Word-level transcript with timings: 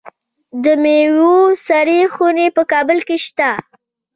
د 0.63 0.65
میوو 0.83 1.35
سړې 1.67 1.99
خونې 2.13 2.47
په 2.55 2.61
کابل 2.71 2.97
کې 3.07 3.17
شته. 3.25 3.49